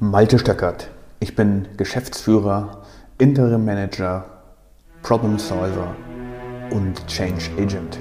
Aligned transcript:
Malte 0.00 0.38
Stöckert. 0.38 0.90
Ich 1.18 1.34
bin 1.34 1.66
Geschäftsführer, 1.76 2.82
Interim 3.18 3.64
Manager, 3.64 4.26
Problem 5.02 5.40
Solver 5.40 5.96
und 6.70 7.04
Change 7.08 7.50
Agent. 7.58 7.98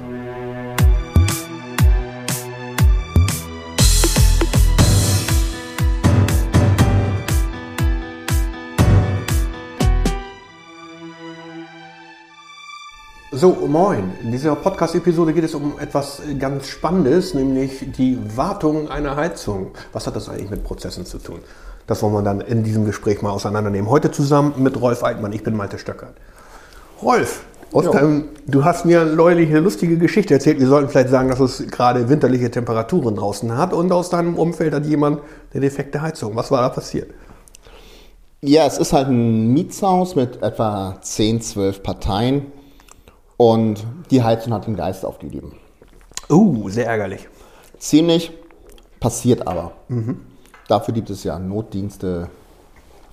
So, 13.31 13.53
moin. 13.67 14.11
In 14.21 14.31
dieser 14.31 14.55
Podcast-Episode 14.55 15.33
geht 15.33 15.45
es 15.45 15.55
um 15.55 15.79
etwas 15.79 16.21
ganz 16.37 16.67
Spannendes, 16.67 17.33
nämlich 17.33 17.91
die 17.91 18.19
Wartung 18.37 18.87
einer 18.89 19.15
Heizung. 19.15 19.71
Was 19.93 20.05
hat 20.05 20.15
das 20.15 20.29
eigentlich 20.29 20.51
mit 20.51 20.63
Prozessen 20.63 21.03
zu 21.03 21.17
tun? 21.17 21.39
Das 21.87 22.03
wollen 22.03 22.13
wir 22.13 22.21
dann 22.21 22.41
in 22.41 22.63
diesem 22.63 22.85
Gespräch 22.85 23.21
mal 23.21 23.31
auseinandernehmen. 23.31 23.89
Heute 23.89 24.11
zusammen 24.11 24.53
mit 24.57 24.79
Rolf 24.79 25.03
Eitmann. 25.03 25.31
Ich 25.31 25.43
bin 25.43 25.55
Malte 25.55 25.79
Stöckert. 25.79 26.15
Rolf, 27.01 27.43
deinem, 27.91 28.25
du 28.45 28.63
hast 28.63 28.85
mir 28.85 29.05
neulich 29.05 29.49
eine 29.49 29.59
lustige 29.59 29.97
Geschichte 29.97 30.33
erzählt. 30.33 30.59
Wir 30.59 30.67
sollten 30.67 30.89
vielleicht 30.89 31.09
sagen, 31.09 31.29
dass 31.29 31.39
es 31.39 31.67
gerade 31.67 32.09
winterliche 32.09 32.51
Temperaturen 32.51 33.15
draußen 33.15 33.57
hat 33.57 33.73
und 33.73 33.91
aus 33.91 34.09
deinem 34.09 34.35
Umfeld 34.35 34.73
hat 34.73 34.85
jemand 34.85 35.21
eine 35.51 35.61
defekte 35.61 36.01
Heizung. 36.01 36.35
Was 36.35 36.51
war 36.51 36.61
da 36.61 36.69
passiert? 36.69 37.11
Ja, 38.41 38.65
es 38.65 38.77
ist 38.77 38.93
halt 38.93 39.07
ein 39.07 39.53
Mietshaus 39.53 40.15
mit 40.15 40.43
etwa 40.43 40.97
10, 41.01 41.41
12 41.41 41.83
Parteien 41.83 42.51
und 43.35 43.85
die 44.11 44.23
Heizung 44.23 44.53
hat 44.53 44.67
den 44.67 44.75
Geist 44.75 45.05
aufgegeben. 45.05 45.53
Uh, 46.29 46.69
sehr 46.69 46.87
ärgerlich. 46.87 47.27
Ziemlich, 47.79 48.31
passiert 48.99 49.47
aber. 49.47 49.71
Mhm. 49.87 50.21
Dafür 50.67 50.93
gibt 50.93 51.09
es 51.09 51.23
ja 51.23 51.39
Notdienste, 51.39 52.29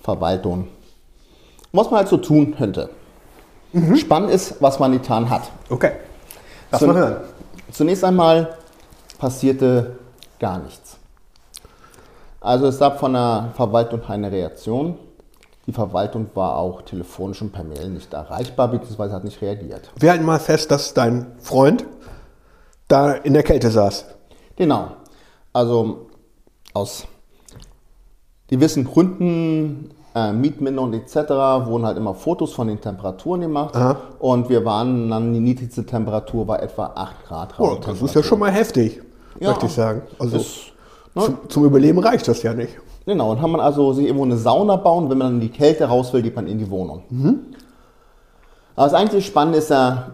Verwaltung. 0.02 0.68
Was 1.72 1.90
man 1.90 2.00
halt 2.00 2.08
so 2.08 2.16
tun 2.16 2.54
könnte. 2.56 2.90
Mhm. 3.72 3.96
Spannend 3.96 4.30
ist, 4.30 4.60
was 4.60 4.78
man 4.78 4.92
getan 4.92 5.30
hat. 5.30 5.50
Okay. 5.68 5.92
Lass 6.70 6.80
Zun 6.80 6.88
mal 6.90 6.96
hören. 6.96 7.16
Zunächst 7.72 8.04
einmal 8.04 8.56
passierte 9.18 9.98
gar 10.38 10.58
nichts. 10.58 10.96
Also 12.40 12.66
es 12.66 12.78
gab 12.78 13.00
von 13.00 13.14
der 13.14 13.52
Verwaltung 13.56 14.02
eine 14.06 14.30
Reaktion. 14.30 14.98
Die 15.66 15.72
Verwaltung 15.72 16.28
war 16.34 16.58
auch 16.58 16.82
telefonisch 16.82 17.40
und 17.40 17.52
per 17.52 17.64
Mail 17.64 17.88
nicht 17.88 18.12
erreichbar, 18.12 18.68
beziehungsweise 18.68 19.14
hat 19.14 19.24
nicht 19.24 19.40
reagiert. 19.40 19.90
Wir 19.96 20.10
halten 20.10 20.24
mal 20.24 20.38
fest, 20.38 20.70
dass 20.70 20.92
dein 20.92 21.32
Freund 21.38 21.86
da 22.86 23.12
in 23.12 23.32
der 23.32 23.42
Kälte 23.42 23.70
saß. 23.70 24.04
Genau. 24.56 24.90
Also 25.54 26.10
aus 26.74 27.06
gewissen 28.48 28.84
Gründen, 28.84 29.90
äh, 30.14 30.32
Mietmindern 30.32 30.92
etc., 30.94 31.16
wurden 31.66 31.84
halt 31.84 31.96
immer 31.96 32.14
Fotos 32.14 32.52
von 32.52 32.68
den 32.68 32.80
Temperaturen 32.80 33.40
gemacht. 33.40 33.74
Aha. 33.74 33.96
Und 34.18 34.48
wir 34.48 34.64
waren 34.64 35.10
dann, 35.10 35.32
die 35.32 35.40
niedrigste 35.40 35.84
Temperatur 35.84 36.46
war 36.46 36.62
etwa 36.62 36.92
8 36.94 37.24
Grad. 37.26 37.54
Oh, 37.58 37.76
das 37.84 38.00
ist 38.00 38.14
ja 38.14 38.22
schon 38.22 38.38
mal 38.38 38.50
heftig, 38.50 39.02
ja, 39.40 39.50
möchte 39.50 39.66
ich 39.66 39.72
sagen. 39.72 40.02
Also 40.18 40.36
ist, 40.36 40.72
ne? 41.14 41.24
zum, 41.24 41.38
zum 41.48 41.64
Überleben 41.64 41.98
reicht 41.98 42.28
das 42.28 42.42
ja 42.42 42.54
nicht. 42.54 42.76
Genau, 43.06 43.32
und 43.32 43.42
haben 43.42 43.52
man 43.52 43.60
also 43.60 43.92
sich 43.92 44.06
irgendwo 44.06 44.24
eine 44.24 44.38
Sauna 44.38 44.76
bauen, 44.76 45.10
wenn 45.10 45.18
man 45.18 45.26
dann 45.26 45.34
in 45.34 45.40
die 45.40 45.50
Kälte 45.50 45.84
raus 45.84 46.12
will, 46.12 46.22
geht 46.22 46.36
man 46.36 46.46
in 46.46 46.58
die 46.58 46.70
Wohnung. 46.70 47.02
Mhm. 47.10 47.40
Aber 48.76 48.86
das 48.86 48.94
eigentlich 48.94 49.26
Spannende 49.26 49.58
ist 49.58 49.70
ja 49.70 50.12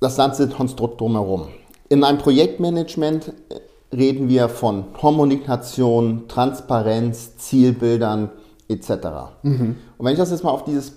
das 0.00 0.16
ganze 0.16 0.48
Konstrukt 0.48 1.00
drumherum. 1.00 1.48
In 1.88 2.02
einem 2.02 2.18
Projektmanagement 2.18 3.28
äh, 3.28 3.60
reden 3.92 4.28
wir 4.28 4.48
von 4.48 4.92
Kommunikation, 4.92 6.28
Transparenz, 6.28 7.36
Zielbildern 7.36 8.30
etc. 8.68 8.90
Mhm. 9.42 9.76
Und 9.98 10.06
wenn 10.06 10.12
ich 10.12 10.18
das 10.18 10.30
jetzt 10.30 10.44
mal 10.44 10.50
auf 10.50 10.64
dieses 10.64 10.94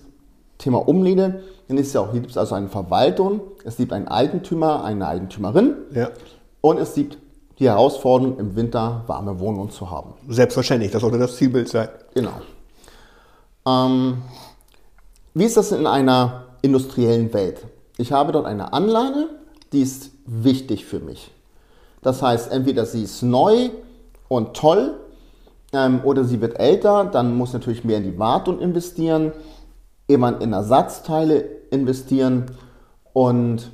Thema 0.58 0.88
umlege, 0.88 1.42
dann 1.68 1.78
ist 1.78 1.94
ja 1.94 2.02
auch, 2.02 2.12
hier 2.12 2.22
gibt 2.22 2.32
es 2.32 2.38
also 2.38 2.56
eine 2.56 2.70
Verwaltung, 2.70 3.42
es 3.64 3.78
gibt 3.78 3.92
einen 3.92 4.08
Eigentümer, 4.08 4.84
eine 4.84 5.08
Eigentümerin 5.08 5.76
ja. 5.94 6.10
und 6.62 6.78
es 6.78 6.94
gibt 6.94 7.18
die 7.60 7.68
Herausforderung, 7.68 8.38
im 8.38 8.56
Winter 8.56 9.04
warme 9.08 9.40
Wohnungen 9.40 9.72
zu 9.72 9.90
haben. 9.90 10.14
Selbstverständlich, 10.28 10.92
das 10.92 11.02
sollte 11.02 11.18
das 11.18 11.36
Zielbild 11.38 11.70
sein. 11.70 11.90
Genau. 12.14 12.32
Ähm, 13.66 14.18
wie 15.34 15.46
ist 15.46 15.58
das 15.58 15.72
in 15.72 15.88
einer 15.88 16.46
industriellen 16.62 17.34
Welt? 17.34 17.66
Ich 17.98 18.12
habe 18.12 18.32
dort 18.32 18.46
eine 18.46 18.74
Anlage, 18.74 19.30
die 19.72 19.82
ist 19.82 20.12
wichtig 20.26 20.86
für 20.86 21.00
mich. 21.00 21.32
Das 22.06 22.22
heißt, 22.22 22.52
entweder 22.52 22.86
sie 22.86 23.02
ist 23.02 23.24
neu 23.24 23.72
und 24.28 24.56
toll 24.56 24.94
ähm, 25.74 26.02
oder 26.04 26.24
sie 26.24 26.40
wird 26.40 26.60
älter, 26.60 27.06
dann 27.06 27.36
muss 27.36 27.52
natürlich 27.52 27.84
mehr 27.84 27.98
in 27.98 28.04
die 28.04 28.20
Wartung 28.20 28.60
investieren, 28.60 29.32
immer 30.06 30.40
in 30.40 30.54
Ersatzteile 30.54 31.44
investieren. 31.72 32.52
Und 33.12 33.72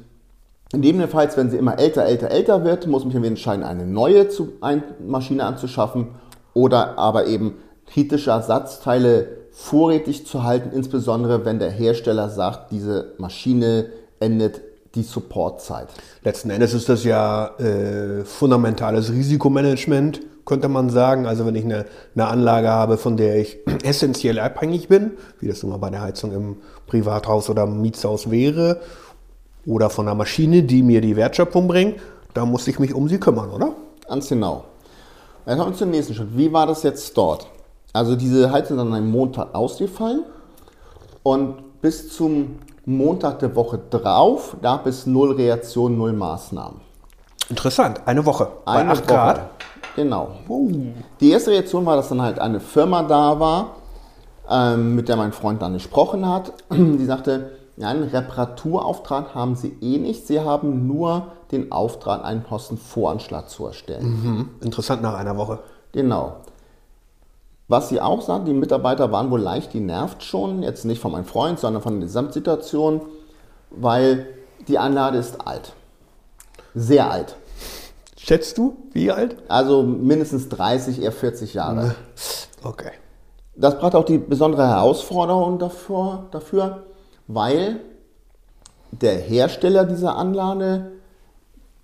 Gegebenenfalls, 0.72 1.36
wenn 1.36 1.50
sie 1.50 1.58
immer 1.58 1.78
älter, 1.78 2.06
älter, 2.06 2.32
älter 2.32 2.64
wird, 2.64 2.88
muss 2.88 3.04
mich 3.04 3.14
entscheiden, 3.14 3.66
eine 3.66 3.86
neue 3.86 4.30
zu, 4.30 4.54
ein, 4.62 4.82
Maschine 5.06 5.44
anzuschaffen 5.44 6.08
oder 6.54 6.98
aber 6.98 7.26
eben 7.26 7.56
kritische 7.86 8.30
Ersatzteile 8.30 9.28
vorrätig 9.52 10.26
zu 10.26 10.44
halten, 10.44 10.72
insbesondere 10.74 11.44
wenn 11.44 11.60
der 11.60 11.72
Hersteller 11.72 12.30
sagt, 12.30 12.72
diese 12.72 13.16
Maschine 13.18 13.88
endet 14.22 14.62
die 14.96 15.04
Supportzeit. 15.04 15.88
Letzten 16.24 16.50
Endes 16.50 16.74
ist 16.74 16.90
das 16.90 17.04
ja 17.04 17.48
äh, 17.58 18.26
fundamentales 18.26 19.12
Risikomanagement, 19.12 20.22
könnte 20.46 20.68
man 20.68 20.90
sagen. 20.90 21.26
Also 21.26 21.46
wenn 21.46 21.56
ich 21.56 21.64
eine, 21.64 21.86
eine 22.16 22.28
Anlage 22.28 22.70
habe, 22.70 22.98
von 22.98 23.18
der 23.18 23.40
ich 23.40 23.60
essentiell 23.84 24.40
abhängig 24.40 24.88
bin, 24.88 25.12
wie 25.40 25.48
das 25.48 25.64
nun 25.64 25.72
mal 25.72 25.78
bei 25.78 25.90
der 25.90 26.02
Heizung 26.02 26.34
im 26.34 26.58
Privathaus 26.88 27.50
oder 27.50 27.64
im 27.64 27.82
Mietshaus 27.82 28.30
wäre, 28.30 28.82
oder 29.66 29.90
von 29.90 30.08
einer 30.08 30.16
Maschine, 30.16 30.64
die 30.64 30.82
mir 30.82 31.02
die 31.02 31.16
Wertschöpfung 31.16 31.68
bringt, 31.68 32.00
da 32.34 32.46
muss 32.46 32.68
ich 32.68 32.80
mich 32.80 32.94
um 32.94 33.08
sie 33.08 33.20
kümmern, 33.20 33.52
oder? 33.52 33.74
Ganz 34.08 34.30
genau. 34.30 34.66
Dann 35.46 35.58
kommen 35.58 35.72
wir 35.72 35.78
zum 35.78 35.92
nächsten 35.92 36.14
Schritt. 36.14 36.36
Wie 36.36 36.52
war 36.52 36.68
das 36.68 36.84
jetzt 36.84 37.16
dort? 37.18 37.48
Also 37.94 38.16
diese 38.16 38.52
Heizung 38.52 38.78
ist 38.78 38.82
an 38.82 38.94
einem 38.94 39.12
Montag 39.12 39.54
ausgefallen 39.54 40.24
und 41.24 41.82
bis 41.82 42.10
zum 42.16 42.60
Montag 42.86 43.40
der 43.40 43.56
Woche 43.56 43.80
drauf 43.90 44.58
gab 44.62 44.88
es 44.88 45.06
null 45.06 45.34
Reaktionen, 45.34 45.98
null 45.98 46.14
Maßnahmen. 46.14 46.82
Interessant, 47.50 48.02
eine 48.06 48.26
Woche. 48.26 48.48
Eine 48.66 48.86
bei 48.86 48.92
8 48.92 49.02
Woche. 49.02 49.14
Grad. 49.14 49.42
Genau. 49.96 50.30
Uh. 50.48 50.72
Die 51.20 51.32
erste 51.32 51.52
Reaktion 51.52 51.86
war, 51.86 51.96
dass 51.96 52.10
dann 52.10 52.22
halt 52.22 52.40
eine 52.40 52.60
Firma 52.60 53.04
da 53.04 53.40
war, 53.40 53.76
ähm, 54.50 54.96
mit 54.96 55.10
der 55.10 55.18
mein 55.18 55.34
Freund 55.34 55.62
dann 55.62 55.74
gesprochen 55.74 56.28
hat. 56.28 56.54
Die 56.72 57.06
sagte, 57.06 57.52
ja, 57.78 57.90
einen 57.90 58.04
Reparaturauftrag 58.04 59.36
haben 59.36 59.56
Sie 59.56 59.76
eh 59.82 59.98
nicht. 59.98 60.28
Sie 60.28 60.40
haben 60.40 60.88
nur 60.88 61.28
den 61.52 61.72
Auftrag, 61.72 62.24
einen 62.24 62.44
Kostenvoranschlag 62.44 63.50
zu 63.50 63.66
erstellen. 63.66 64.06
Mhm. 64.06 64.50
Interessant 64.62 65.02
nach 65.02 65.16
einer 65.16 65.38
Woche. 65.38 65.60
Genau. 65.92 66.38
Was 67.72 67.88
sie 67.88 68.02
auch 68.02 68.22
sagt, 68.22 68.50
die 68.50 68.54
Mitarbeiter 68.54 69.14
waren 69.14 69.32
wohl 69.32 69.40
leicht 69.40 69.72
genervt 69.72 70.24
schon, 70.24 70.62
jetzt 70.62 70.84
nicht 70.84 71.00
von 71.02 71.14
meinem 71.14 71.24
Freund, 71.24 71.58
sondern 71.58 71.82
von 71.82 71.94
der 71.94 72.08
Gesamtsituation, 72.08 73.00
weil 73.70 74.28
die 74.68 74.78
Anlage 74.78 75.18
ist 75.18 75.48
alt. 75.48 75.72
Sehr 76.76 77.10
alt. 77.10 77.38
Schätzt 78.18 78.58
du, 78.58 78.76
wie 78.92 79.10
alt? 79.10 79.38
Also 79.48 79.84
mindestens 79.84 80.50
30, 80.50 81.02
eher 81.02 81.14
40 81.14 81.54
Jahre. 81.54 81.96
Okay. 82.62 82.92
Das 83.56 83.80
brachte 83.80 83.98
auch 83.98 84.04
die 84.04 84.18
besondere 84.18 84.68
Herausforderung 84.68 85.58
dafür, 85.58 86.26
dafür 86.32 86.84
weil 87.28 87.80
der 88.92 89.16
Hersteller 89.16 89.86
dieser 89.86 90.18
Anlage 90.18 90.92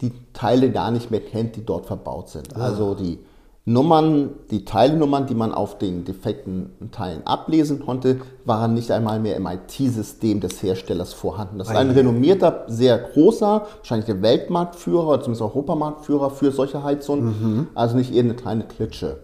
die 0.01 0.11
Teile 0.33 0.69
gar 0.69 0.91
nicht 0.91 1.11
mehr 1.11 1.21
kennt, 1.21 1.55
die 1.55 1.65
dort 1.65 1.85
verbaut 1.85 2.27
sind. 2.27 2.57
Ah. 2.57 2.65
Also 2.65 2.93
die 2.93 3.19
Nummern, 3.69 4.29
die 4.49 4.63
Teilnummern, 4.63 5.27
die 5.27 5.35
man 5.35 5.53
auf 5.53 5.77
den 5.77 6.05
defekten 6.05 6.71
Teilen 6.93 7.27
ablesen 7.27 7.81
konnte, 7.85 8.21
waren 8.45 8.73
nicht 8.73 8.91
einmal 8.91 9.19
mehr 9.19 9.35
im 9.35 9.45
IT-System 9.45 10.39
des 10.39 10.63
Herstellers 10.63 11.11
vorhanden. 11.11 11.57
Das 11.57 11.67
ist 11.67 11.75
ein 11.75 11.91
renommierter, 11.91 12.63
sehr 12.67 12.97
großer, 12.97 13.67
wahrscheinlich 13.79 14.05
der 14.05 14.21
Weltmarktführer 14.21 15.09
oder 15.09 15.19
zumindest 15.21 15.41
Europamarktführer 15.41 16.29
für 16.29 16.53
solche 16.53 16.81
Heizungen, 16.81 17.25
mhm. 17.25 17.67
also 17.75 17.97
nicht 17.97 18.13
irgendeine 18.13 18.41
kleine 18.41 18.63
Klitsche. 18.63 19.19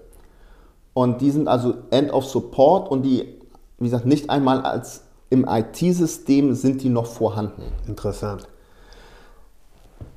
Und 0.94 1.22
die 1.22 1.31
sind 1.31 1.48
also 1.48 1.75
End 1.89 2.12
of 2.12 2.25
Support 2.25 2.92
und 2.92 3.04
die, 3.04 3.39
wie 3.80 3.86
gesagt, 3.86 4.06
nicht 4.06 4.30
einmal 4.30 4.60
als 4.63 5.04
im 5.30 5.48
IT-System 5.48 6.54
sind 6.54 6.84
die 6.84 6.89
noch 6.89 7.06
vorhanden. 7.06 7.63
Interessant. 7.88 8.46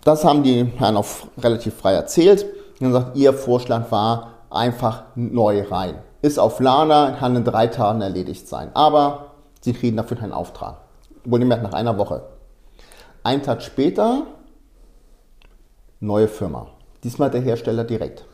Das 0.02 0.24
haben 0.24 0.42
die 0.42 0.64
Herren 0.64 0.96
auch 0.96 1.06
relativ 1.38 1.74
frei 1.74 1.92
erzählt. 1.92 2.44
Und 2.80 2.92
sagt, 2.92 3.16
ihr 3.16 3.32
Vorschlag 3.32 3.90
war 3.90 4.32
einfach 4.50 5.04
neu 5.14 5.62
rein. 5.70 5.96
Ist 6.22 6.38
auf 6.38 6.60
Lana, 6.60 7.12
kann 7.12 7.36
in 7.36 7.44
drei 7.44 7.66
Tagen 7.68 8.00
erledigt 8.02 8.48
sein. 8.48 8.70
Aber 8.74 9.32
sie 9.60 9.72
kriegen 9.72 9.96
dafür 9.96 10.16
keinen 10.16 10.32
Auftrag. 10.32 10.76
Wohlgemerkt 11.24 11.62
nach 11.62 11.72
einer 11.72 11.96
Woche. 11.98 12.22
Ein 13.22 13.42
Tag 13.42 13.62
später, 13.62 14.22
neue 16.00 16.28
Firma. 16.28 16.66
Diesmal 17.02 17.30
der 17.30 17.40
Hersteller 17.40 17.84
direkt. 17.84 18.24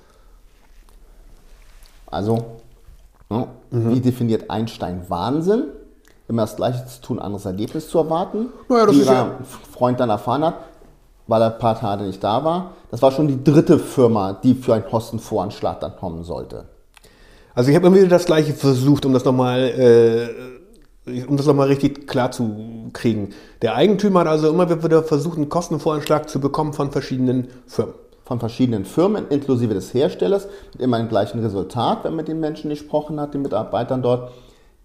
Also, 2.07 2.45
Wie 3.71 4.01
definiert 4.01 4.51
Einstein 4.51 5.09
Wahnsinn? 5.09 5.65
Immer 6.29 6.43
das 6.43 6.57
Gleiche 6.57 6.85
zu 6.87 7.01
tun, 7.01 7.19
anderes 7.19 7.47
Ergebnis 7.47 7.89
zu 7.89 7.99
erwarten. 7.99 8.49
Naja, 8.69 8.91
wie 8.91 8.99
ihr 8.99 9.05
ja- 9.07 9.31
Freund 9.73 9.99
dann 10.01 10.11
erfahren 10.11 10.45
hat, 10.45 10.55
weil 11.33 11.41
er 11.41 11.55
ein 11.55 11.59
paar 11.59 11.81
Tage 11.81 12.05
nicht 12.05 12.23
da 12.23 12.45
war. 12.45 12.73
Das 12.91 13.01
war 13.01 13.11
schon 13.11 13.27
die 13.27 13.43
dritte 13.43 13.79
Firma, 13.79 14.35
die 14.35 14.55
für 14.55 14.75
einen 14.75 14.85
Kostenvoranschlag 14.85 15.81
dann 15.81 15.97
kommen 15.97 16.25
sollte. 16.25 16.65
Also 17.55 17.71
ich 17.71 17.77
habe 17.77 17.87
immer 17.87 17.97
wieder 17.97 18.09
das 18.09 18.27
Gleiche 18.27 18.53
versucht, 18.53 19.07
um 19.07 19.15
das 19.15 19.25
nochmal 19.25 19.61
äh, 21.07 21.25
um 21.27 21.39
das 21.39 21.47
nochmal 21.47 21.69
richtig 21.69 22.07
klar 22.07 22.33
zu 22.33 22.91
kriegen. 22.93 23.31
Der 23.63 23.75
Eigentümer 23.77 24.21
hat 24.21 24.27
also 24.27 24.51
immer 24.51 24.69
wieder 24.85 25.03
versucht, 25.03 25.39
einen 25.39 25.49
Kostenvoranschlag 25.49 26.29
zu 26.29 26.39
bekommen 26.39 26.75
von 26.75 26.93
verschiedenen 26.93 27.49
Firmen. 27.67 27.95
Von 28.25 28.39
verschiedenen 28.39 28.85
Firmen, 28.85 29.27
inklusive 29.29 29.75
des 29.75 29.93
Herstellers, 29.95 30.47
mit 30.73 30.83
immer 30.83 30.99
dem 30.99 31.09
gleichen 31.09 31.41
Resultat, 31.41 32.05
wenn 32.05 32.13
man 32.13 32.19
mit 32.19 32.29
den 32.29 32.41
Menschen 32.41 32.71
gesprochen 32.71 33.19
hat, 33.19 33.35
den 33.35 33.43
Mitarbeitern 33.43 34.01
dort. 34.03 34.33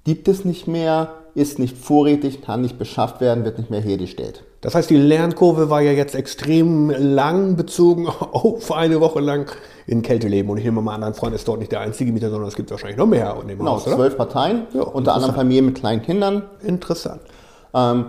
Gibt 0.06 0.28
es 0.28 0.44
nicht 0.44 0.68
mehr, 0.68 1.10
ist 1.36 1.60
nicht 1.60 1.78
vorrätig, 1.78 2.42
kann 2.42 2.62
nicht 2.62 2.80
beschafft 2.80 3.22
werden, 3.22 3.46
wird 3.46 3.60
nicht 3.60 3.70
mehr 3.70 3.82
hergestellt. 3.82 4.44
Das 4.62 4.74
heißt, 4.74 4.89
die 4.89 4.98
Lernkurve 4.98 5.69
war 5.69 5.81
ja 5.81 5.92
jetzt 5.92 6.15
extrem 6.15 6.89
lang 6.89 7.56
bezogen 7.56 8.07
auf 8.31 8.71
eine 8.71 9.00
Woche 9.00 9.19
lang 9.19 9.51
in 9.86 10.01
Kälte 10.01 10.27
leben. 10.27 10.50
Und 10.50 10.57
ich 10.57 10.63
nehme 10.65 10.81
mal 10.81 10.95
an, 10.95 11.01
dein 11.01 11.13
Freund 11.13 11.36
ist 11.36 11.48
dort 11.48 11.59
nicht 11.59 11.71
der 11.71 11.81
einzige 11.81 12.12
Mieter, 12.12 12.30
sondern 12.30 12.48
es 12.50 12.56
gibt 12.56 12.71
wahrscheinlich 12.71 12.98
noch 12.98 13.06
mehr 13.06 13.38
in 13.42 13.48
dem 13.48 13.59
Genau, 13.59 13.74
Haus, 13.74 13.86
oder? 13.88 13.95
zwölf 13.95 14.18
Parteien, 14.18 14.63
Ja, 14.74 14.81
unter 14.81 15.13
anderem 15.13 15.36
Familien 15.36 15.65
mit 15.68 15.75
kleinen 15.75 16.01
Kindern. 16.01 16.44
Interessant. 16.63 17.21
Ähm, 17.74 18.06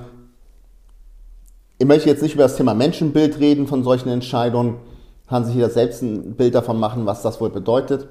ich 1.79 1.87
möchte 1.87 2.09
jetzt 2.09 2.23
nicht 2.23 2.35
über 2.35 2.43
das 2.45 2.57
Thema 2.57 2.75
Menschenbild 2.75 3.39
reden 3.39 3.67
von 3.67 3.85
solchen 3.85 4.09
Entscheidungen. 4.09 4.77
Kann 5.29 5.45
sich 5.45 5.55
jeder 5.55 5.71
selbst 5.71 6.03
ein 6.03 6.35
Bild 6.35 6.55
davon 6.55 6.81
machen, 6.81 7.05
was 7.07 7.23
das 7.23 7.41
wohl 7.41 7.51
bedeutet. 7.51 8.09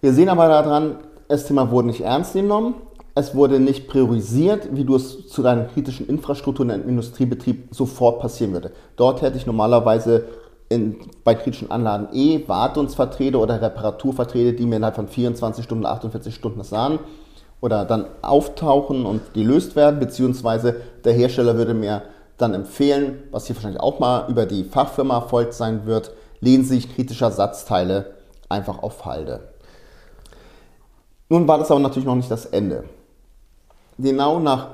Wir 0.00 0.12
sehen 0.12 0.28
aber 0.28 0.48
daran, 0.48 0.96
das 1.28 1.46
Thema 1.46 1.70
wurde 1.70 1.88
nicht 1.88 2.00
ernst 2.00 2.32
genommen. 2.32 2.74
Es 3.16 3.34
wurde 3.34 3.60
nicht 3.60 3.86
priorisiert, 3.86 4.68
wie 4.72 4.84
du 4.84 4.96
es 4.96 5.28
zu 5.28 5.42
deinen 5.42 5.68
kritischen 5.68 6.08
Infrastrukturen 6.08 6.70
in 6.70 6.80
einem 6.80 6.88
Industriebetrieb 6.88 7.68
sofort 7.70 8.20
passieren 8.20 8.52
würde. 8.52 8.72
Dort 8.96 9.22
hätte 9.22 9.36
ich 9.36 9.46
normalerweise 9.46 10.24
in, 10.68 10.96
bei 11.22 11.36
kritischen 11.36 11.70
Anlagen 11.70 12.08
eh 12.12 12.42
Wartungsverträge 12.48 13.38
oder 13.38 13.62
Reparaturverträge, 13.62 14.54
die 14.54 14.66
mir 14.66 14.76
innerhalb 14.76 14.96
von 14.96 15.06
24 15.06 15.64
Stunden, 15.64 15.86
48 15.86 16.34
Stunden 16.34 16.58
das 16.58 16.70
sagen 16.70 16.98
oder 17.60 17.84
dann 17.84 18.06
auftauchen 18.22 19.06
und 19.06 19.32
gelöst 19.32 19.76
werden, 19.76 20.00
beziehungsweise 20.00 20.76
der 21.04 21.12
Hersteller 21.12 21.56
würde 21.56 21.74
mir 21.74 22.02
dann 22.36 22.52
empfehlen, 22.52 23.22
was 23.30 23.46
hier 23.46 23.54
wahrscheinlich 23.54 23.80
auch 23.80 24.00
mal 24.00 24.28
über 24.28 24.44
die 24.44 24.64
Fachfirma 24.64 25.18
erfolgt 25.18 25.54
sein 25.54 25.86
wird, 25.86 26.10
lehnen 26.40 26.64
sich 26.64 26.92
kritische 26.92 27.24
Ersatzteile 27.24 28.14
einfach 28.48 28.82
auf 28.82 29.04
Halde. 29.04 29.40
Nun 31.28 31.46
war 31.46 31.58
das 31.58 31.70
aber 31.70 31.80
natürlich 31.80 32.06
noch 32.06 32.16
nicht 32.16 32.30
das 32.30 32.46
Ende. 32.46 32.84
Genau 33.98 34.40
nach 34.40 34.68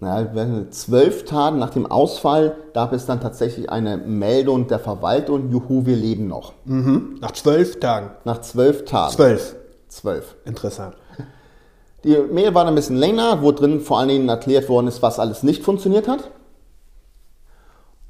naja, 0.00 0.70
zwölf 0.70 1.24
Tagen 1.24 1.58
nach 1.58 1.70
dem 1.70 1.86
Ausfall 1.86 2.56
gab 2.74 2.92
es 2.92 3.06
dann 3.06 3.20
tatsächlich 3.20 3.70
eine 3.70 3.96
Meldung 3.96 4.66
der 4.66 4.78
Verwaltung, 4.78 5.50
juhu, 5.50 5.86
wir 5.86 5.96
leben 5.96 6.26
noch. 6.26 6.52
Mhm. 6.64 7.18
Nach 7.20 7.30
zwölf 7.32 7.80
Tagen. 7.80 8.10
Nach 8.24 8.40
zwölf 8.40 8.84
Tagen. 8.84 9.12
Zwölf. 9.12 9.56
Zwölf. 9.88 10.34
Interessant. 10.44 10.96
Die 12.02 12.18
Mail 12.18 12.54
war 12.54 12.64
dann 12.64 12.74
ein 12.74 12.76
bisschen 12.76 12.96
länger, 12.96 13.40
wo 13.42 13.52
drin 13.52 13.80
vor 13.80 13.98
allen 13.98 14.08
Dingen 14.08 14.28
erklärt 14.28 14.68
worden 14.68 14.88
ist, 14.88 15.00
was 15.00 15.18
alles 15.18 15.42
nicht 15.42 15.62
funktioniert 15.62 16.08
hat. 16.08 16.30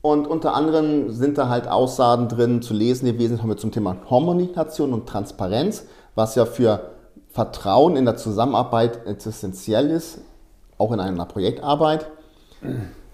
Und 0.01 0.27
unter 0.27 0.55
anderem 0.55 1.13
sind 1.13 1.39
da 1.39 1.49
halt 1.49 1.69
Aussagen 1.69 2.29
drin 2.29 2.61
zu 2.61 2.75
lesen 2.75 3.07
gewesen, 3.07 3.41
haben 3.41 3.49
wir 3.49 3.57
zum 3.57 3.73
Thema 3.73 3.95
Kommunikation 3.95 4.93
und 4.93 5.07
Transparenz, 5.07 5.85
was 6.15 6.35
ja 6.35 6.45
für 6.45 6.94
Vertrauen 7.35 7.97
in 7.97 8.05
der 8.05 8.17
Zusammenarbeit 8.17 9.07
existenziell 9.09 9.91
ist, 9.91 10.21
auch 10.79 10.93
in 10.93 11.01
einer 11.01 11.27
Projektarbeit. 11.27 12.07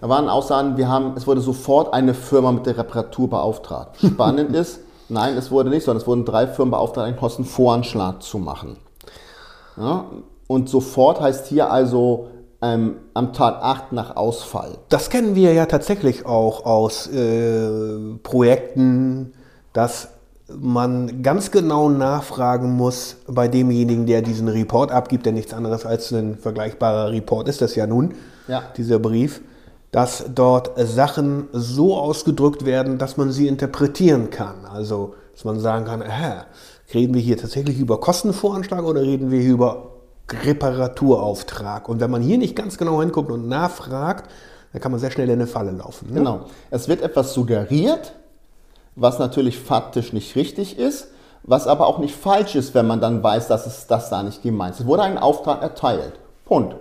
Da 0.03 0.09
waren 0.11 0.29
Aussagen, 0.29 0.77
wir 0.77 0.89
haben, 0.89 1.15
es 1.17 1.27
wurde 1.27 1.41
sofort 1.41 1.95
eine 1.95 2.13
Firma 2.13 2.53
mit 2.53 2.67
der 2.67 2.77
Reparatur 2.77 3.31
beauftragt. 3.31 3.97
Spannend 3.99 4.55
ist, 4.55 4.81
nein, 5.09 5.39
es 5.39 5.51
wurde 5.51 5.71
nicht, 5.71 5.85
sondern 5.85 6.03
es 6.03 6.07
wurden 6.07 6.27
drei 6.27 6.47
Firmen 6.47 6.71
beauftragt, 6.71 7.07
einen 7.07 7.17
Kostenvoranschlag 7.17 8.23
zu 8.23 8.39
machen. 8.39 8.77
Ja, 9.79 10.05
und 10.47 10.69
sofort 10.69 11.23
heißt 11.23 11.47
hier 11.47 11.73
also 11.73 12.29
ähm, 12.61 12.97
am 13.15 13.33
Tag 13.33 13.63
8 13.63 13.93
nach 13.93 14.17
Ausfall. 14.17 14.77
Das 14.91 15.09
kennen 15.09 15.35
wir 15.35 15.55
ja 15.55 15.65
tatsächlich 15.65 16.27
auch 16.27 16.67
aus 16.67 17.07
äh, 17.07 18.19
Projekten, 18.23 19.33
dass 19.73 20.09
man 20.59 21.23
ganz 21.23 21.51
genau 21.51 21.89
nachfragen 21.89 22.73
muss 22.77 23.17
bei 23.27 23.49
demjenigen, 23.49 24.07
der 24.07 24.23
diesen 24.23 24.49
Report 24.49 24.91
abgibt, 24.91 25.27
der 25.27 25.33
nichts 25.33 25.53
anderes 25.53 25.85
als 25.87 26.13
ein 26.13 26.37
vergleichbarer 26.39 27.11
Report 27.13 27.49
ist, 27.49 27.61
das 27.61 27.75
ja 27.75 27.87
nun, 27.87 28.15
Ja. 28.49 28.63
dieser 28.77 28.99
Brief, 28.99 29.41
dass 29.93 30.25
dort 30.35 30.71
Sachen 30.79 31.49
so 31.53 31.97
ausgedrückt 31.97 32.65
werden, 32.65 32.99
dass 32.99 33.17
man 33.17 33.33
sie 33.33 33.49
interpretieren 33.49 34.31
kann. 34.31 34.65
Also, 34.73 35.15
dass 35.35 35.45
man 35.45 35.59
sagen 35.59 35.85
kann, 35.85 36.03
hä, 36.03 36.43
reden 36.95 37.15
wir 37.15 37.21
hier 37.21 37.37
tatsächlich 37.37 37.79
über 37.79 37.99
Kostenvoranschlag 38.01 38.85
oder 38.85 39.03
reden 39.03 39.31
wir 39.31 39.41
hier 39.41 39.53
über 39.53 39.91
Reparaturauftrag? 40.45 41.89
Und 41.89 42.01
wenn 42.01 42.11
man 42.11 42.23
hier 42.23 42.39
nicht 42.39 42.55
ganz 42.57 42.79
genau 42.79 43.01
hinguckt 43.01 43.31
und 43.31 43.49
nachfragt, 43.49 44.31
dann 44.73 44.81
kann 44.81 44.93
man 44.93 45.01
sehr 45.01 45.11
schnell 45.11 45.27
in 45.29 45.35
eine 45.35 45.47
Falle 45.47 45.73
laufen. 45.73 46.09
Ne? 46.11 46.15
Genau. 46.21 46.41
Es 46.71 46.89
wird 46.89 47.03
etwas 47.03 47.35
suggeriert, 47.35 48.13
was 48.97 49.19
natürlich 49.19 49.59
faktisch 49.59 50.13
nicht 50.13 50.37
richtig 50.37 50.79
ist, 50.79 51.09
was 51.43 51.67
aber 51.67 51.87
auch 51.87 51.99
nicht 51.99 52.15
falsch 52.15 52.55
ist, 52.55 52.75
wenn 52.75 52.87
man 52.87 53.01
dann 53.01 53.23
weiß, 53.23 53.49
dass 53.49 53.67
es 53.67 53.87
das 53.87 54.11
da 54.11 54.23
nicht 54.23 54.43
gemeint 54.43 54.75
ist. 54.75 54.81
Es 54.81 54.87
wurde 54.87 55.03
ein 55.03 55.19
Auftrag 55.19 55.63
erteilt. 55.63 56.15
Punkt. 56.45 56.77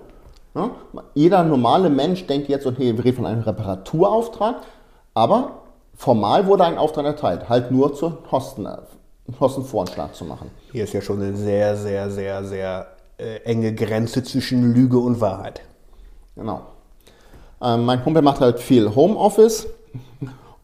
Ja? 0.56 0.72
Jeder 1.14 1.44
normale 1.44 1.90
Mensch 1.90 2.26
denkt 2.28 2.50
jetzt, 2.50 2.66
okay, 2.66 2.96
wir 2.96 3.06
reden 3.06 3.18
von 3.18 3.26
einem 3.26 3.42
Reparaturauftrag, 3.42 4.58
aber 5.14 5.62
formal 5.96 6.48
wurde 6.48 6.66
ein 6.66 6.78
Auftrag 6.78 7.06
erteilt, 7.06 7.50
halt 7.50 7.72
nur 7.72 7.94
zur 7.94 8.24
Kosten, 8.24 8.68
Kostenvoranschlag 9.38 10.16
zu 10.16 10.26
machen. 10.26 10.50
Hier 10.72 10.84
ist 10.84 10.94
ja 10.94 11.02
schon 11.02 11.22
eine 11.22 11.36
sehr, 11.36 11.76
sehr, 11.78 12.10
sehr, 12.10 12.44
sehr 12.44 12.88
äh, 13.18 13.38
enge 13.44 13.74
Grenze 13.74 14.24
zwischen 14.24 14.74
Lüge 14.74 14.98
und 14.98 15.22
Wahrheit. 15.22 15.62
Genau. 16.36 16.62
Ähm, 17.62 17.86
mein 17.86 18.04
Kumpel 18.04 18.22
macht 18.22 18.40
halt 18.40 18.60
viel 18.60 18.96
Homeoffice 18.96 19.68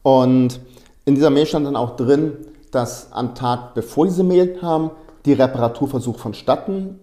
und 0.03 0.59
in 1.05 1.15
dieser 1.15 1.29
Mail 1.29 1.45
stand 1.45 1.65
dann 1.65 1.75
auch 1.75 1.95
drin, 1.95 2.33
dass 2.71 3.11
am 3.11 3.35
Tag, 3.35 3.73
bevor 3.73 4.05
diese 4.05 4.23
Mail 4.23 4.57
kam, 4.57 4.91
die 5.25 5.33
Reparaturversuch 5.33 6.17
vonstatten 6.17 6.99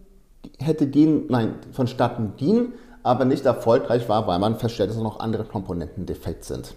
hätte 0.59 0.87
gehen, 0.87 1.25
nein, 1.29 1.55
vonstatten 1.73 2.35
ging, 2.37 2.73
aber 3.03 3.25
nicht 3.25 3.47
erfolgreich 3.47 4.09
war, 4.09 4.27
weil 4.27 4.39
man 4.39 4.59
feststellt, 4.59 4.91
dass 4.91 4.97
noch 4.97 5.21
andere 5.21 5.45
Komponenten 5.45 6.07
defekt 6.07 6.45
sind. 6.45 6.75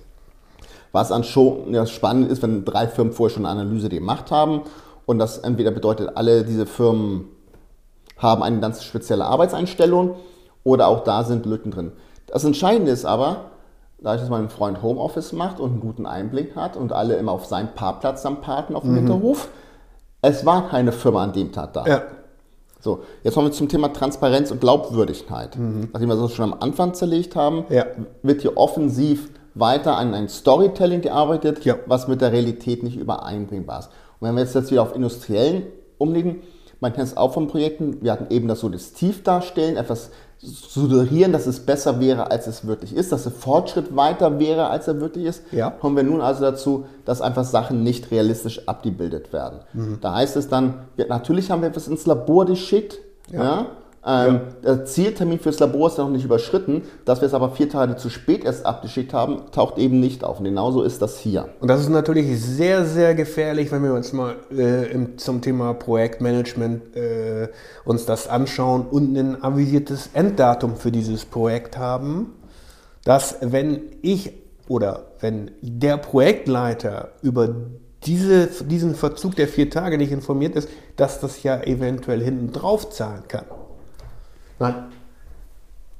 Was 0.92 1.12
an 1.12 1.24
schon 1.24 1.74
ja, 1.74 1.86
spannend 1.86 2.32
ist, 2.32 2.42
wenn 2.42 2.64
drei 2.64 2.88
Firmen 2.88 3.14
vorher 3.14 3.34
schon 3.34 3.46
eine 3.46 3.62
Analyse 3.62 3.90
gemacht 3.90 4.32
haben 4.32 4.62
und 5.06 5.20
das 5.20 5.40
entweder 5.40 5.72
bedeutet, 5.72 6.12
alle 6.16 6.44
diese 6.44 6.66
Firmen 6.66 7.28
haben 8.18 8.44
eine 8.44 8.60
ganz 8.60 8.84
spezielle 8.84 9.26
Arbeitseinstellung 9.26 10.16
oder 10.64 10.88
auch 10.88 11.04
da 11.04 11.24
sind 11.24 11.46
Lücken 11.46 11.72
drin. 11.72 11.92
Das 12.28 12.44
Entscheidende 12.44 12.92
ist 12.92 13.06
aber, 13.06 13.52
dadurch, 14.00 14.22
dass 14.22 14.30
mein 14.30 14.50
Freund 14.50 14.82
Homeoffice 14.82 15.34
macht 15.34 15.60
und 15.60 15.72
einen 15.72 15.80
guten 15.80 16.06
Einblick 16.06 16.56
hat 16.56 16.78
und 16.78 16.92
alle 16.94 17.16
immer 17.16 17.32
auf 17.32 17.46
seinem 17.46 17.70
Parkplatz 17.74 18.22
dann 18.24 18.42
parken 18.42 18.76
auf 18.76 18.84
dem 18.84 18.96
Hinterhof, 18.96 19.50
es 20.22 20.46
war 20.46 20.70
keine 20.70 20.92
Firma 20.92 21.24
an 21.24 21.34
dem 21.34 21.52
Tag 21.52 21.74
da. 21.74 21.86
Ja. 21.86 22.02
So, 22.82 23.00
jetzt 23.24 23.34
kommen 23.34 23.48
wir 23.48 23.52
zum 23.52 23.68
Thema 23.68 23.92
Transparenz 23.94 24.52
und 24.52 24.62
Glaubwürdigkeit. 24.62 25.58
Nachdem 25.92 26.10
wir 26.10 26.16
das 26.16 26.34
schon 26.34 26.52
am 26.54 26.60
Anfang 26.60 26.94
zerlegt 26.94 27.36
haben, 27.36 27.66
Ja. 27.70 27.86
wird 28.22 28.42
hier 28.42 28.58
offensiv 28.58 29.32
weiter 29.56 29.98
an 29.98 30.14
ein 30.14 30.30
Storytelling 30.30 31.02
gearbeitet, 31.02 31.66
Ja. 31.66 31.76
was 31.88 32.08
mit 32.08 32.22
der 32.22 32.32
Realität 32.32 32.84
nicht 32.84 32.98
übereinbringbar 32.98 33.80
ist. 33.80 33.90
Und 34.20 34.28
wenn 34.28 34.36
wir 34.36 34.42
jetzt, 34.44 34.54
jetzt 34.54 34.70
wieder 34.72 34.84
auf 34.84 34.96
industriellen 34.96 35.64
umlegen, 35.98 36.42
man 36.86 36.94
kennt 36.94 37.08
es 37.08 37.18
auch 37.18 37.34
von 37.34 37.48
Projekten, 37.48 37.98
wir 38.04 38.12
hatten 38.12 38.28
eben 38.32 38.48
das 38.48 38.60
Suggestiv 38.60 39.24
darstellen, 39.24 39.76
etwas 39.76 40.12
suggerieren, 40.38 41.32
dass 41.34 41.48
es 41.48 41.60
besser 41.66 42.00
wäre, 42.00 42.30
als 42.30 42.46
es 42.46 42.68
wirklich 42.68 42.96
ist, 42.96 43.12
dass 43.12 43.24
der 43.24 43.32
Fortschritt 43.32 43.96
weiter 43.96 44.38
wäre, 44.38 44.68
als 44.70 44.88
er 44.88 45.02
wirklich 45.02 45.26
ist, 45.26 45.42
Ja. 45.52 45.72
kommen 45.72 45.96
wir 45.96 46.04
nun 46.04 46.22
also 46.22 46.42
dazu, 46.42 46.86
dass 47.04 47.22
einfach 47.22 47.44
Sachen 47.44 47.82
nicht 47.82 48.12
realistisch 48.12 48.68
abgebildet 48.68 49.34
werden. 49.34 49.62
Da 50.02 50.14
heißt 50.14 50.36
es 50.36 50.48
dann, 50.48 50.86
ja, 50.98 51.06
natürlich 51.08 51.50
haben 51.50 51.64
wir 51.64 51.70
etwas 51.70 51.88
ins 51.88 52.06
Labor 52.06 52.46
geschickt, 52.46 53.00
ja. 53.32 53.66
Ähm, 54.06 54.42
Der 54.64 54.86
Zieltermin 54.86 55.40
fürs 55.40 55.60
Labor 55.60 55.88
ist 55.88 55.98
noch 55.98 56.10
nicht 56.10 56.26
überschritten, 56.26 56.84
dass 57.06 57.22
wir 57.22 57.26
es 57.28 57.34
aber 57.34 57.50
vier 57.50 57.70
Tage 57.70 57.96
zu 57.96 58.10
spät 58.10 58.46
erst 58.46 58.66
abgeschickt 58.66 59.14
haben, 59.14 59.52
taucht 59.52 59.80
eben 59.80 60.00
nicht 60.00 60.24
auf. 60.24 60.38
Und 60.38 60.46
genauso 60.46 60.84
ist 60.84 61.02
das 61.02 61.18
hier. 61.18 61.50
Und 61.60 61.70
das 61.70 61.82
ist 61.82 61.90
natürlich 61.90 62.40
sehr, 62.40 62.86
sehr 62.86 63.16
gefährlich, 63.16 63.72
wenn 63.72 63.84
wir 63.84 63.94
uns 63.94 64.14
mal 64.14 64.36
äh, 64.52 64.92
im, 64.92 65.18
zum 65.18 65.42
Thema 65.42 65.74
Projektmanagement 65.74 66.96
äh, 66.96 67.48
uns 67.84 68.06
das 68.06 68.28
anschauen 68.28 68.86
und 68.86 69.18
ein 69.18 69.44
avisiertes 69.44 70.12
Enddatum 70.14 70.76
für 70.76 70.92
dieses 70.92 71.26
Projekt 71.26 71.78
haben, 71.78 72.34
dass 73.04 73.38
wenn 73.42 73.82
ich 74.04 74.34
oder 74.68 75.08
wenn 75.20 75.52
der 75.62 75.98
Projektleiter 75.98 77.10
über 77.22 77.56
diese, 78.06 78.48
diesen 78.66 78.94
Verzug 78.94 79.36
der 79.36 79.48
vier 79.48 79.70
Tage 79.70 79.98
nicht 79.98 80.12
informiert 80.12 80.56
ist, 80.56 80.70
dass 80.96 81.20
das 81.20 81.42
ja 81.42 81.62
eventuell 81.64 82.22
hinten 82.22 82.52
drauf 82.52 82.92
zahlen 82.92 83.24
kann. 83.28 83.46
Nein. 84.60 84.92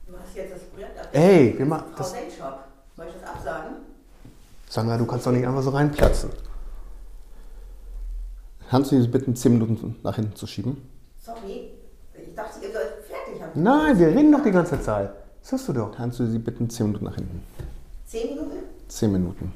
Du 0.08 0.14
hast 0.18 0.36
jetzt 0.36 0.54
das 0.54 0.64
Projekt 0.64 1.00
ab. 1.00 1.10
Ey, 1.12 1.58
wir 1.58 1.66
machen 1.66 1.86
das. 1.98 2.12
Shop. 2.12 2.60
Soll 2.96 3.08
ich 3.08 3.14
das 3.22 3.30
absagen? 3.30 3.76
Sandra, 4.70 4.98
du 4.98 5.06
kannst 5.06 5.26
doch 5.26 5.32
nicht 5.32 5.46
einfach 5.46 5.62
so 5.62 5.70
reinplatzen. 5.72 6.30
Kannst 8.70 8.92
du 8.92 9.02
Sie 9.02 9.08
bitten, 9.08 9.36
10 9.36 9.52
Minuten 9.54 9.96
nach 10.04 10.16
hinten 10.16 10.36
zu 10.36 10.48
schieben? 10.48 10.90
Sorry. 11.24 11.72
Ich 12.14 12.34
dachte, 12.36 12.66
ihr 12.66 12.72
seid 12.74 12.88
fertig. 13.08 13.42
Ihr 13.42 13.62
Nein, 13.62 14.00
wir 14.00 14.08
reden 14.08 14.32
doch 14.32 14.44
die 14.44 14.52
ganze 14.52 14.82
Zeit. 14.82 15.12
Das 15.42 15.52
hörst 15.52 15.68
du 15.68 15.74
doch. 15.74 15.96
Kannst 15.96 16.20
du 16.20 16.26
Sie 16.26 16.40
bitten, 16.40 16.70
10 16.70 16.88
Minuten 16.88 17.06
nach 17.06 17.16
hinten? 17.16 17.44
Zehn 18.06 18.36
Minuten? 18.36 18.58
10 18.88 19.12
Minuten. 19.12 19.54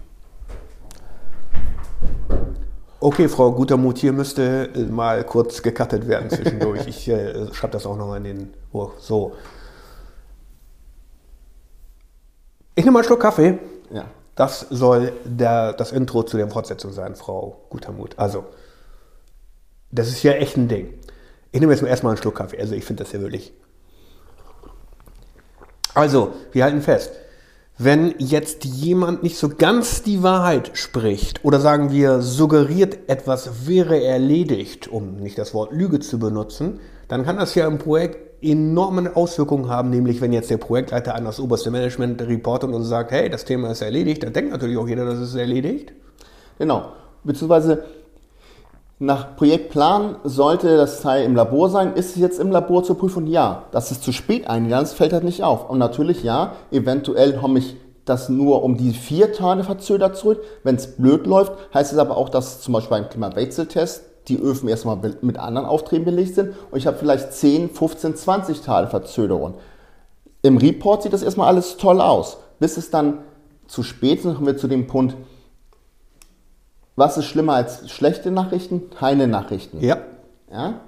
Okay, 3.02 3.30
Frau 3.30 3.54
Gutermut, 3.54 3.98
hier 3.98 4.12
müsste 4.12 4.70
äh, 4.76 4.80
mal 4.80 5.24
kurz 5.24 5.62
gecuttet 5.62 6.08
werden 6.08 6.30
zwischendurch. 6.30 6.86
Ich 6.88 7.08
äh, 7.08 7.54
schreibe 7.54 7.72
das 7.72 7.86
auch 7.86 7.96
noch 7.96 8.14
in 8.16 8.26
den. 8.26 8.54
Oh, 8.74 8.92
so. 9.00 9.36
Ich 12.76 12.84
nehme 12.84 12.96
mal 12.96 13.00
einen 13.00 13.08
Schluck 13.08 13.22
Kaffee. 13.22 13.58
Ja. 13.90 14.06
Das 14.36 14.66
soll 14.70 15.14
der, 15.24 15.74
das 15.74 15.94
Intro 15.94 16.24
zu 16.24 16.38
der 16.38 16.50
Fortsetzung 16.50 16.92
sein, 16.92 17.16
Frau 17.16 17.62
Gutermut. 17.70 18.18
Also, 18.18 18.46
das 19.92 20.10
ist 20.10 20.22
ja 20.24 20.34
echt 20.34 20.58
ein 20.58 20.68
Ding. 20.68 20.94
Ich 21.52 21.60
nehme 21.62 21.72
jetzt 21.72 21.82
mal 21.82 21.90
erstmal 21.90 22.12
einen 22.12 22.22
Schluck 22.22 22.36
Kaffee. 22.36 22.60
Also, 22.60 22.76
ich 22.76 22.84
finde 22.84 23.04
das 23.04 23.14
ja 23.14 23.22
wirklich. 23.22 23.54
Also, 25.94 26.34
wir 26.52 26.66
halten 26.66 26.82
fest. 26.82 27.12
Wenn 27.82 28.16
jetzt 28.18 28.66
jemand 28.66 29.24
nicht 29.24 29.38
so 29.38 29.48
ganz 29.48 30.04
die 30.04 30.22
Wahrheit 30.22 30.72
spricht 30.74 31.46
oder 31.46 31.62
sagen 31.62 31.94
wir 31.94 32.22
suggeriert, 32.22 32.98
etwas 33.08 33.68
wäre 33.68 34.04
erledigt, 34.04 34.90
um 34.90 35.16
nicht 35.16 35.38
das 35.38 35.54
Wort 35.54 35.72
Lüge 35.72 36.02
zu 36.02 36.20
benutzen, 36.20 36.82
dann 37.08 37.24
kann 37.24 37.38
das 37.38 37.56
ja 37.56 37.66
im 37.66 37.78
Projekt 37.78 38.44
enorme 38.44 39.16
Auswirkungen 39.16 39.70
haben, 39.70 39.92
nämlich 39.92 40.20
wenn 40.20 40.34
jetzt 40.34 40.50
der 40.50 40.58
Projektleiter 40.58 41.16
an 41.16 41.24
das 41.24 41.40
oberste 41.40 41.72
Management 41.72 42.22
reportet 42.22 42.70
und 42.70 42.84
sagt, 42.84 43.12
hey, 43.12 43.30
das 43.30 43.46
Thema 43.46 43.72
ist 43.72 43.82
erledigt, 43.82 44.24
dann 44.24 44.34
denkt 44.34 44.52
natürlich 44.52 44.78
auch 44.78 44.88
jeder, 44.90 45.06
dass 45.06 45.20
es 45.20 45.36
erledigt. 45.36 45.94
Genau. 46.58 46.92
Beziehungsweise 47.24 47.86
nach 49.02 49.38
Projektplan 49.38 50.18
sollte 50.26 50.76
das 50.76 51.02
Teil 51.02 51.24
im 51.24 51.34
Labor 51.34 51.70
sein. 51.70 51.94
Ist 51.94 52.12
es 52.12 52.16
jetzt 52.18 52.40
im 52.40 52.52
Labor 52.52 52.84
zur 52.84 52.98
Prüfung? 52.98 53.28
Ja. 53.28 53.64
Dass 53.72 53.92
es 53.92 54.02
zu 54.02 54.12
spät 54.12 54.50
eingegangen 54.50 54.88
fällt 54.88 55.14
halt 55.14 55.24
nicht 55.24 55.42
auf. 55.42 55.70
Und 55.70 55.80
natürlich 55.80 56.22
ja, 56.24 56.54
eventuell 56.70 57.38
komme 57.38 57.60
ich 57.60 57.78
das 58.04 58.28
nur 58.28 58.64
um 58.64 58.76
die 58.76 58.92
vier 58.92 59.32
Tage 59.32 59.64
verzögert 59.64 60.18
zurück. 60.18 60.42
Wenn 60.64 60.76
es 60.76 60.98
blöd 60.98 61.28
läuft, 61.28 61.54
heißt 61.74 61.94
es 61.94 61.98
aber 61.98 62.18
auch, 62.18 62.28
dass 62.28 62.60
zum 62.62 62.74
Beispiel 62.74 62.98
beim 62.98 63.10
Klimawechseltest 63.10 64.04
die 64.28 64.38
Öfen 64.38 64.68
erstmal 64.68 64.98
mit 65.22 65.38
anderen 65.38 65.66
Aufträgen 65.66 66.06
belegt 66.06 66.36
sind 66.36 66.54
und 66.70 66.78
ich 66.78 66.86
habe 66.86 66.98
vielleicht 66.98 67.34
10, 67.34 67.70
15, 67.70 68.16
20 68.16 68.62
Tage 68.62 68.88
Verzögerung. 68.88 69.56
Im 70.42 70.58
Report 70.58 71.04
sieht 71.04 71.14
das 71.14 71.24
erstmal 71.24 71.48
alles 71.48 71.78
toll 71.78 72.02
aus. 72.02 72.38
Bis 72.60 72.78
es 72.78 72.90
dann 72.92 73.20
zu 73.68 73.84
spät 73.84 74.20
ist, 74.20 74.36
kommen 74.36 74.46
wir 74.46 74.58
zu 74.58 74.68
dem 74.68 74.88
Punkt, 74.88 75.16
was 77.00 77.18
ist 77.18 77.26
schlimmer 77.26 77.54
als 77.54 77.90
schlechte 77.90 78.30
Nachrichten? 78.30 78.90
Keine 78.92 79.28
Nachrichten. 79.28 79.80
Ja. 79.82 79.98
Ja? 80.52 80.82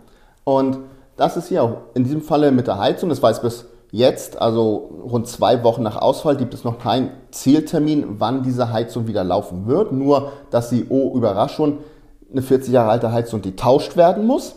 Und 0.44 0.80
das 1.18 1.38
ist 1.38 1.48
hier 1.48 1.64
auch 1.64 1.78
in 1.94 2.04
diesem 2.04 2.22
Falle 2.22 2.52
mit 2.52 2.68
der 2.68 2.78
Heizung, 2.78 3.10
das 3.10 3.22
weiß 3.22 3.42
bis 3.42 3.66
jetzt, 3.92 4.42
also 4.42 4.90
rund 5.04 5.28
zwei 5.28 5.64
Wochen 5.64 5.84
nach 5.84 5.98
Ausfall, 5.98 6.38
gibt 6.38 6.54
es 6.54 6.64
noch 6.64 6.80
keinen 6.80 7.12
Zieltermin, 7.32 8.20
wann 8.20 8.44
diese 8.44 8.72
Heizung 8.72 9.08
wieder 9.08 9.24
laufen 9.24 9.68
wird. 9.68 9.92
Nur, 9.92 10.32
dass 10.50 10.70
sie, 10.70 10.86
oh 10.90 11.16
Überraschung, 11.16 11.80
eine 12.32 12.42
40 12.42 12.74
Jahre 12.74 12.92
alte 12.92 13.12
Heizung, 13.12 13.42
die 13.42 13.56
tauscht 13.56 13.98
werden 13.98 14.26
muss. 14.26 14.56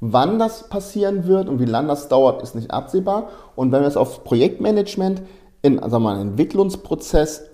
Wann 0.00 0.38
das 0.38 0.68
passieren 0.68 1.26
wird 1.26 1.48
und 1.48 1.60
wie 1.60 1.64
lange 1.64 1.88
das 1.88 2.08
dauert, 2.08 2.42
ist 2.42 2.54
nicht 2.54 2.70
absehbar. 2.72 3.28
Und 3.54 3.70
wenn 3.70 3.82
wir 3.82 3.88
es 3.88 3.96
auf 3.96 4.24
Projektmanagement 4.24 5.22
in 5.62 5.78
sagen 5.78 5.92
wir 5.92 5.98
mal, 6.00 6.14
einen 6.16 6.30
Entwicklungsprozess 6.30 7.44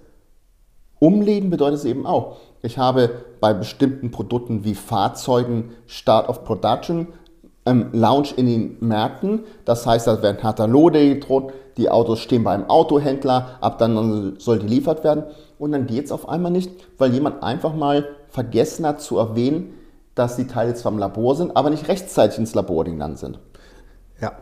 umlegen, 0.99 1.50
bedeutet 1.50 1.80
es 1.80 1.85
eben 1.85 2.06
auch, 2.06 2.37
ich 2.62 2.79
habe 2.79 3.11
bei 3.41 3.55
bestimmten 3.55 4.11
Produkten 4.11 4.65
wie 4.65 4.75
Fahrzeugen 4.75 5.71
Start 5.87 6.29
of 6.29 6.45
Production, 6.45 7.09
ähm, 7.67 7.91
Launch 7.93 8.35
in 8.37 8.47
den 8.47 8.77
Märkten. 8.81 9.45
Das 9.65 9.87
heißt, 9.87 10.07
da 10.07 10.23
werden 10.23 10.38
Kataloge 10.38 11.15
gedruckt, 11.15 11.55
die 11.77 11.91
Autos 11.91 12.21
stehen 12.21 12.43
beim 12.43 12.69
Autohändler, 12.69 13.59
ab 13.61 13.79
dann 13.79 14.35
soll 14.38 14.59
geliefert 14.59 15.05
werden. 15.05 15.25
Und 15.59 15.73
dann 15.73 15.87
geht 15.87 16.07
es 16.07 16.12
auf 16.12 16.29
einmal 16.29 16.50
nicht, 16.50 16.71
weil 16.99 17.12
jemand 17.12 17.43
einfach 17.43 17.75
mal 17.75 18.09
vergessen 18.29 18.87
hat 18.87 19.00
zu 19.00 19.19
erwähnen, 19.19 19.75
dass 20.15 20.37
die 20.37 20.47
Teile 20.47 20.75
zwar 20.75 20.93
im 20.93 20.99
Labor 20.99 21.37
sind, 21.37 21.57
aber 21.57 21.71
nicht 21.71 21.88
rechtzeitig 21.88 22.38
ins 22.38 22.55
Labor 22.55 22.85
gegangen 22.85 23.17
sind. 23.17 23.38
Ja. 24.21 24.33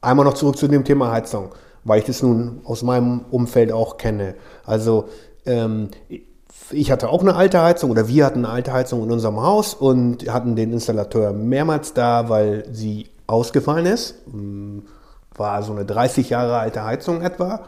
Einmal 0.00 0.24
noch 0.24 0.34
zurück 0.34 0.56
zu 0.56 0.68
dem 0.68 0.84
Thema 0.84 1.10
Heizung, 1.10 1.50
weil 1.82 1.98
ich 1.98 2.04
das 2.04 2.22
nun 2.22 2.60
aus 2.64 2.82
meinem 2.82 3.24
Umfeld 3.30 3.72
auch 3.72 3.96
kenne. 3.96 4.34
Also 4.64 5.06
ähm, 5.46 5.88
ich 6.70 6.90
hatte 6.90 7.08
auch 7.08 7.20
eine 7.20 7.34
alte 7.34 7.62
Heizung 7.62 7.90
oder 7.90 8.08
wir 8.08 8.24
hatten 8.24 8.44
eine 8.44 8.54
alte 8.54 8.72
Heizung 8.72 9.02
in 9.04 9.10
unserem 9.10 9.40
Haus 9.40 9.74
und 9.74 10.30
hatten 10.32 10.56
den 10.56 10.72
Installateur 10.72 11.32
mehrmals 11.32 11.94
da, 11.94 12.28
weil 12.28 12.64
sie 12.72 13.08
ausgefallen 13.26 13.86
ist. 13.86 14.16
War 15.36 15.62
so 15.62 15.72
eine 15.72 15.84
30 15.84 16.30
Jahre 16.30 16.58
alte 16.58 16.84
Heizung 16.84 17.22
etwa. 17.22 17.60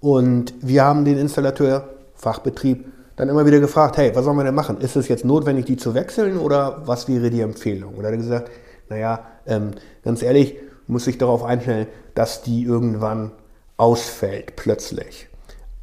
Und 0.00 0.54
wir 0.60 0.84
haben 0.84 1.04
den 1.04 1.18
Installateur, 1.18 1.88
Fachbetrieb, 2.14 2.86
dann 3.16 3.28
immer 3.28 3.46
wieder 3.46 3.60
gefragt, 3.60 3.96
hey, 3.96 4.14
was 4.14 4.24
sollen 4.24 4.36
wir 4.36 4.44
denn 4.44 4.54
machen? 4.54 4.80
Ist 4.80 4.96
es 4.96 5.08
jetzt 5.08 5.24
notwendig, 5.24 5.66
die 5.66 5.76
zu 5.76 5.94
wechseln 5.94 6.38
oder 6.38 6.82
was 6.84 7.08
wäre 7.08 7.30
die 7.30 7.40
Empfehlung? 7.40 7.94
Und 7.94 8.04
er 8.04 8.12
hat 8.12 8.18
gesagt, 8.18 8.50
naja, 8.88 9.20
ähm, 9.46 9.70
ganz 10.02 10.22
ehrlich, 10.22 10.56
muss 10.86 11.06
ich 11.06 11.16
darauf 11.16 11.44
einstellen, 11.44 11.86
dass 12.14 12.42
die 12.42 12.64
irgendwann 12.64 13.32
ausfällt, 13.76 14.56
plötzlich. 14.56 15.28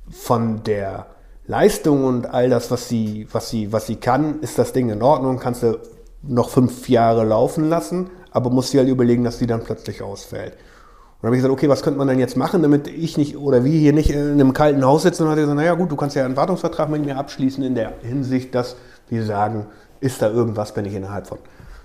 Von 0.10 0.64
der 0.64 1.08
Leistung 1.48 2.06
und 2.06 2.28
all 2.28 2.50
das, 2.50 2.72
was 2.72 2.88
sie, 2.88 3.28
was, 3.32 3.50
sie, 3.50 3.74
was 3.74 3.88
sie 3.88 3.96
kann, 3.96 4.40
ist 4.42 4.58
das 4.58 4.74
Ding 4.74 4.90
in 4.90 5.02
Ordnung, 5.02 5.40
kannst 5.40 5.64
du 5.64 5.80
noch 6.24 6.50
fünf 6.50 6.88
Jahre 6.88 7.24
laufen 7.26 7.70
lassen, 7.70 8.10
aber 8.32 8.50
musst 8.50 8.74
dir 8.74 8.80
halt 8.80 8.90
überlegen, 8.90 9.24
dass 9.24 9.40
die 9.40 9.48
dann 9.48 9.64
plötzlich 9.64 10.02
ausfällt. 10.02 10.54
Und 10.54 11.26
dann 11.26 11.28
habe 11.28 11.36
ich 11.36 11.42
gesagt, 11.42 11.54
okay, 11.54 11.70
was 11.70 11.84
könnte 11.84 11.98
man 11.98 12.08
denn 12.08 12.20
jetzt 12.20 12.38
machen, 12.38 12.62
damit 12.62 12.88
ich 12.88 13.18
nicht 13.18 13.38
oder 13.38 13.64
wir 13.64 13.78
hier 13.78 13.94
nicht 13.94 14.10
in 14.10 14.32
einem 14.32 14.54
kalten 14.54 14.84
Haus 14.84 15.04
sitzen? 15.04 15.24
Und 15.24 15.30
dann 15.30 15.32
hat 15.34 15.38
er 15.40 15.42
gesagt, 15.44 15.58
naja 15.58 15.74
gut, 15.76 15.92
du 15.92 15.96
kannst 15.96 16.16
ja 16.16 16.26
einen 16.26 16.36
Wartungsvertrag 16.36 16.90
mit 16.90 17.06
mir 17.06 17.18
abschließen 17.18 17.64
in 17.64 17.76
der 17.76 17.94
Hinsicht, 18.02 18.56
dass 18.56 18.76
wir 19.10 19.26
sagen, 19.26 19.68
ist 20.00 20.22
da 20.22 20.30
irgendwas, 20.30 20.76
wenn 20.76 20.86
ich 20.86 20.94
innerhalb 20.94 21.28
von 21.28 21.38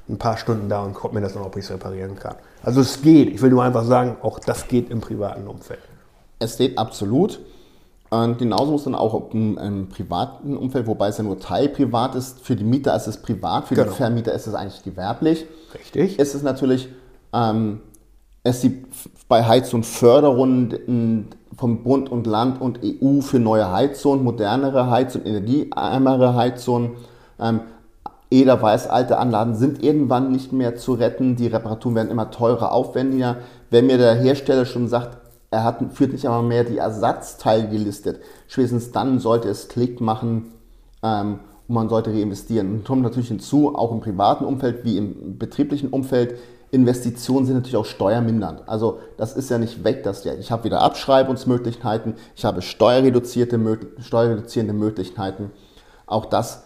ein 0.08 0.18
paar 0.18 0.36
Stunden 0.36 0.68
da 0.68 0.82
und 0.82 0.94
guck 0.94 1.12
mir 1.12 1.20
das 1.20 1.34
noch, 1.34 1.44
ob 1.44 1.56
ich 1.56 1.64
es 1.64 1.70
reparieren 1.70 2.16
kann. 2.16 2.36
Also 2.62 2.80
es 2.80 3.02
geht. 3.02 3.28
Ich 3.34 3.42
will 3.42 3.50
nur 3.50 3.62
einfach 3.62 3.84
sagen, 3.84 4.16
auch 4.22 4.38
das 4.38 4.68
geht 4.68 4.90
im 4.90 5.00
privaten 5.00 5.46
Umfeld. 5.46 5.80
Es 6.38 6.56
geht 6.56 6.78
absolut. 6.78 7.40
Und 8.10 8.38
genauso 8.38 8.72
muss 8.72 8.84
dann 8.84 8.94
auch 8.94 9.32
im, 9.32 9.58
im, 9.58 9.88
privaten 9.88 10.56
Umfeld, 10.56 10.86
wobei 10.86 11.08
es 11.08 11.18
ja 11.18 11.24
nur 11.24 11.40
teilprivat 11.40 12.14
ist, 12.14 12.40
für 12.40 12.54
die 12.54 12.64
Mieter 12.64 12.94
ist 12.94 13.08
es 13.08 13.20
privat, 13.20 13.66
für 13.66 13.74
Genau. 13.74 13.90
die 13.90 13.96
Vermieter 13.96 14.32
ist 14.32 14.46
es 14.46 14.54
eigentlich 14.54 14.82
gewerblich. 14.84 15.44
Richtig. 15.74 16.18
Ist 16.18 16.34
es 16.34 16.42
natürlich, 16.42 16.88
ähm, 17.32 17.80
es 18.44 18.62
gibt 18.62 18.94
bei 19.28 19.44
Heizung 19.44 19.82
Förderungen 19.82 21.28
vom 21.56 21.82
Bund 21.82 22.10
und 22.10 22.26
Land 22.26 22.60
und 22.60 22.80
EU 22.84 23.20
für 23.22 23.40
neue 23.40 23.72
Heizungen, 23.72 24.22
modernere 24.22 24.88
Heizungen, 24.88 25.26
energieärmere 25.26 26.36
Heizungen. 26.36 26.92
Ähm, 27.40 27.60
jeder 28.30 28.60
weiß, 28.60 28.88
alte 28.88 29.18
Anlagen 29.18 29.54
sind 29.54 29.82
irgendwann 29.82 30.30
nicht 30.30 30.52
mehr 30.52 30.76
zu 30.76 30.94
retten. 30.94 31.36
Die 31.36 31.46
Reparaturen 31.46 31.94
werden 31.96 32.10
immer 32.10 32.30
teurer, 32.30 32.72
aufwendiger. 32.72 33.38
Wenn 33.70 33.86
mir 33.86 33.98
der 33.98 34.14
Hersteller 34.14 34.64
schon 34.64 34.88
sagt, 34.88 35.18
er 35.50 35.64
hat, 35.64 35.80
führt 35.92 36.12
nicht 36.12 36.26
einmal 36.26 36.42
mehr 36.42 36.64
die 36.64 36.78
Ersatzteile 36.78 37.68
gelistet, 37.68 38.20
spätestens 38.48 38.92
dann 38.92 39.18
sollte 39.18 39.48
es 39.48 39.68
Klick 39.68 40.00
machen 40.00 40.52
ähm, 41.02 41.40
und 41.68 41.74
man 41.74 41.88
sollte 41.88 42.10
reinvestieren. 42.10 42.70
Und 42.70 42.84
kommt 42.84 43.02
natürlich 43.02 43.28
hinzu, 43.28 43.74
auch 43.74 43.92
im 43.92 44.00
privaten 44.00 44.44
Umfeld 44.44 44.84
wie 44.84 44.96
im 44.96 45.38
betrieblichen 45.38 45.90
Umfeld, 45.90 46.36
Investitionen 46.72 47.46
sind 47.46 47.54
natürlich 47.54 47.76
auch 47.76 47.86
steuermindernd. 47.86 48.68
Also 48.68 48.98
das 49.16 49.36
ist 49.36 49.50
ja 49.50 49.58
nicht 49.58 49.84
weg, 49.84 50.02
das 50.02 50.22
Geld. 50.22 50.40
Ich 50.40 50.50
habe 50.50 50.64
wieder 50.64 50.82
Abschreibungsmöglichkeiten, 50.82 52.14
ich 52.34 52.44
habe 52.44 52.60
steuerreduzierte, 52.60 53.58
steuerreduzierende 54.00 54.74
Möglichkeiten. 54.74 55.52
Auch 56.06 56.26
das 56.26 56.64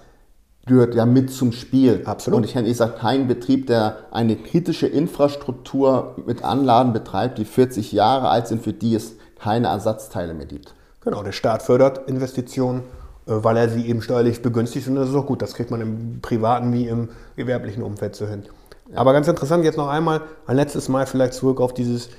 gehört 0.67 0.95
ja 0.95 1.07
mit 1.07 1.33
zum 1.33 1.52
Spiel. 1.52 2.02
Absolut. 2.05 2.38
Und 2.38 2.45
ich 2.45 2.55
hätte 2.55 2.69
gesagt, 2.69 3.00
kein 3.00 3.26
Betrieb, 3.26 3.67
der 3.67 3.99
eine 4.11 4.37
kritische 4.37 4.87
Infrastruktur 4.87 6.17
mit 6.26 6.45
Anlagen 6.45 6.93
betreibt, 6.93 7.38
die 7.38 7.45
40 7.45 7.93
Jahre 7.93 8.29
alt 8.29 8.49
sind, 8.49 8.62
für 8.62 8.73
die 8.73 8.95
es 8.95 9.17
keine 9.38 9.69
Ersatzteile 9.69 10.35
mehr 10.35 10.47
gibt. 10.47 10.75
Genau, 11.02 11.23
der 11.23 11.33
Staat 11.33 11.62
fördert 11.62 12.09
Investitionen, 12.09 12.81
äh, 13.26 13.33
weil 13.33 13.57
er 13.57 13.69
sie 13.69 13.87
eben 13.87 14.02
steuerlich 14.02 14.43
begünstigt 14.43 14.87
und 14.88 14.97
das 14.97 15.09
ist 15.09 15.14
auch 15.14 15.26
gut. 15.26 15.43
Das 15.43 15.55
kriegt 15.55 15.71
man 15.71 15.81
im 15.81 16.21
privaten 16.21 16.73
wie 16.73 16.87
im 16.87 17.09
gewerblichen 17.37 17.83
Umfeld 17.83 18.14
so 18.14 18.26
hin. 18.26 18.43
Aber 18.95 19.12
ganz 19.12 19.29
interessant, 19.29 19.64
jetzt 19.64 19.79
noch 19.79 19.88
einmal 19.88 20.23
ein 20.47 20.57
letztes 20.57 20.88
Mal 20.88 21.07
vielleicht 21.07 21.35
zurück 21.35 21.61
auf 21.61 21.73
dieses 21.73 22.11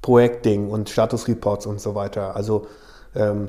Projektding 0.00 0.70
und 0.70 0.88
Statusreports 0.88 1.66
und 1.66 1.80
so 1.80 1.94
weiter. 1.94 2.36
Also 2.36 2.66
ähm, 3.14 3.48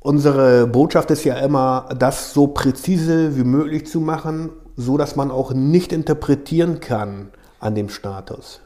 unsere 0.00 0.66
Botschaft 0.66 1.10
ist 1.10 1.24
ja 1.24 1.36
immer, 1.36 1.88
das 1.98 2.32
so 2.32 2.48
präzise 2.48 3.36
wie 3.36 3.44
möglich 3.44 3.86
zu 3.86 4.00
machen, 4.00 4.50
so 4.76 4.96
dass 4.96 5.16
man 5.16 5.30
auch 5.30 5.52
nicht 5.52 5.92
interpretieren 5.92 6.80
kann 6.80 7.30
an 7.60 7.74
dem 7.74 7.88
Status. 7.88 8.60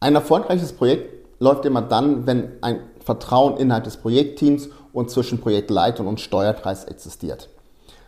Ein 0.00 0.14
erfolgreiches 0.14 0.72
Projekt 0.72 1.26
läuft 1.40 1.64
immer 1.64 1.82
dann, 1.82 2.26
wenn 2.26 2.52
ein 2.62 2.80
Vertrauen 3.04 3.56
innerhalb 3.56 3.84
des 3.84 3.96
Projektteams 3.96 4.68
und 4.92 5.10
zwischen 5.10 5.40
Projektleitung 5.40 6.06
und 6.06 6.20
Steuerkreis 6.20 6.84
existiert. 6.84 7.48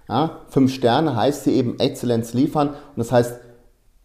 Ja, 0.09 0.40
fünf 0.49 0.73
Sterne 0.73 1.16
heißt 1.16 1.45
hier 1.45 1.52
eben 1.52 1.78
Exzellenz 1.78 2.33
liefern 2.33 2.68
und 2.68 2.97
das 2.97 3.12
heißt, 3.12 3.40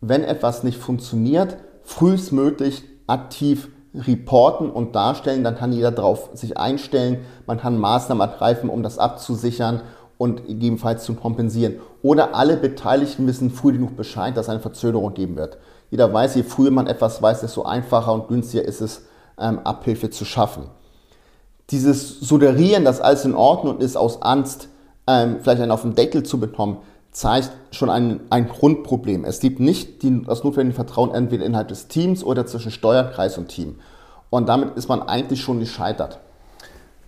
wenn 0.02 0.24
etwas 0.24 0.64
nicht 0.64 0.78
funktioniert, 0.78 1.58
frühestmöglich 1.84 2.84
aktiv 3.08 3.70
reporten 3.94 4.70
und 4.70 4.96
darstellen, 4.96 5.44
dann 5.44 5.56
kann 5.56 5.72
jeder 5.72 5.92
darauf 5.92 6.30
sich 6.34 6.58
einstellen, 6.58 7.26
man 7.46 7.60
kann 7.60 7.78
Maßnahmen 7.78 8.28
ergreifen, 8.28 8.70
um 8.70 8.84
das 8.84 8.98
abzusichern 8.98 9.82
und 10.18 10.48
gegebenenfalls 10.48 11.04
zu 11.04 11.14
kompensieren. 11.14 11.80
Oder 12.02 12.36
alle 12.36 12.58
Beteiligten 12.58 13.28
wissen 13.28 13.52
früh 13.52 13.74
genug 13.74 13.96
Bescheid, 13.96 14.36
dass 14.36 14.46
es 14.46 14.50
eine 14.50 14.60
Verzögerung 14.60 15.14
geben 15.14 15.36
wird. 15.36 15.58
Jeder 15.92 16.12
weiß, 16.12 16.36
je 16.36 16.44
früher 16.44 16.72
man 16.72 16.88
etwas 16.88 17.22
weiß, 17.22 17.42
desto 17.42 17.64
einfacher 17.64 18.14
und 18.14 18.28
günstiger 18.28 18.64
ist 18.64 18.82
es, 18.82 19.04
ähm, 19.40 19.60
Abhilfe 19.60 20.10
zu 20.10 20.26
schaffen. 20.26 20.64
Dieses 21.70 22.20
Suggerieren, 22.20 22.86
dass 22.86 23.02
alles 23.02 23.26
in 23.26 23.36
Ordnung 23.36 23.80
ist, 23.80 23.96
aus 23.96 24.22
Angst, 24.22 24.70
ähm, 25.08 25.38
vielleicht 25.42 25.62
einen 25.62 25.72
auf 25.72 25.82
den 25.82 25.96
Deckel 25.96 26.24
zu 26.24 26.40
bekommen, 26.40 26.78
zeigt 27.14 27.52
schon 27.72 27.90
ein, 27.90 28.20
ein 28.30 28.50
Grundproblem. 28.50 29.24
Es 29.24 29.40
gibt 29.40 29.60
nicht 29.60 30.02
die, 30.04 30.24
das 30.24 30.44
notwendige 30.44 30.76
Vertrauen 30.76 31.14
entweder 31.14 31.46
innerhalb 31.46 31.70
des 31.70 31.88
Teams 31.88 32.24
oder 32.24 32.46
zwischen 32.46 32.72
Steuerkreis 32.72 33.38
und 33.38 33.48
Team. 33.48 33.76
Und 34.30 34.50
damit 34.50 34.76
ist 34.76 34.90
man 34.90 35.04
eigentlich 35.04 35.42
schon 35.42 35.60
gescheitert. 35.60 36.20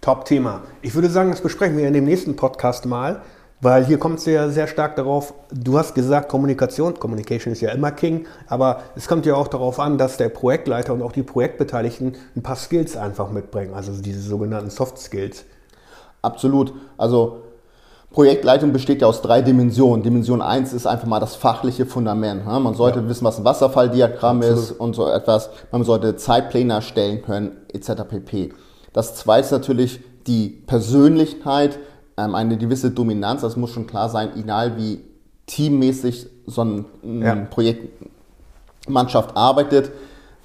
Top-Thema. 0.01 0.61
Ich 0.83 0.93
würde 0.93 1.09
sagen, 1.09 1.31
das 1.31 1.41
besprechen 1.41 1.75
wir 1.77 1.87
in 1.87 1.93
dem 1.95 2.05
nächsten 2.05 2.35
Podcast 2.35 2.85
mal, 2.85 3.23
weil 3.61 3.83
hier 3.83 3.97
kommt 3.97 4.19
es 4.19 4.25
ja 4.25 4.49
sehr 4.49 4.67
stark 4.67 4.95
darauf, 4.95 5.33
du 5.51 5.79
hast 5.79 5.95
gesagt 5.95 6.29
Kommunikation, 6.29 6.99
Communication 6.99 7.51
ist 7.53 7.61
ja 7.61 7.71
immer 7.71 7.89
King, 7.89 8.27
aber 8.47 8.81
es 8.95 9.07
kommt 9.07 9.25
ja 9.25 9.33
auch 9.33 9.47
darauf 9.47 9.79
an, 9.79 9.97
dass 9.97 10.17
der 10.17 10.29
Projektleiter 10.29 10.93
und 10.93 11.01
auch 11.01 11.13
die 11.13 11.23
Projektbeteiligten 11.23 12.15
ein 12.35 12.43
paar 12.43 12.57
Skills 12.57 12.95
einfach 12.95 13.31
mitbringen, 13.31 13.73
also 13.73 13.99
diese 13.99 14.21
sogenannten 14.21 14.69
Soft 14.69 14.99
Skills. 14.99 15.45
Absolut. 16.21 16.73
Also 16.97 17.44
Projektleitung 18.15 18.71
besteht 18.71 19.01
ja 19.01 19.07
aus 19.07 19.21
drei 19.21 19.41
Dimensionen. 19.41 20.01
Dimension 20.01 20.41
1 20.41 20.71
ist 20.71 20.87
einfach 20.87 21.05
mal 21.05 21.19
das 21.19 21.35
fachliche 21.35 21.85
Fundament. 21.85 22.45
Man 22.45 22.73
sollte 22.73 22.99
ja. 22.99 23.09
wissen, 23.09 23.25
was 23.25 23.39
ein 23.39 23.43
Wasserfalldiagramm 23.43 24.37
Absolut. 24.37 24.57
ist 24.57 24.71
und 24.71 24.95
so 24.95 25.09
etwas. 25.09 25.49
Man 25.73 25.83
sollte 25.83 26.15
Zeitpläne 26.15 26.75
erstellen 26.75 27.23
können, 27.23 27.57
etc. 27.73 28.03
pp. 28.07 28.53
Das 28.93 29.15
zweite 29.15 29.47
ist 29.47 29.51
natürlich 29.51 29.99
die 30.27 30.47
Persönlichkeit, 30.47 31.77
ähm, 32.15 32.35
eine 32.35 32.57
gewisse 32.57 32.89
Dominanz. 32.89 33.41
Das 33.41 33.57
muss 33.57 33.71
schon 33.71 33.85
klar 33.85 34.07
sein, 34.07 34.29
egal 34.37 34.77
wie 34.77 35.01
teammäßig 35.47 36.27
so 36.45 36.61
eine 36.61 36.85
ja. 37.03 37.35
Projektmannschaft 37.35 39.35
arbeitet 39.35 39.91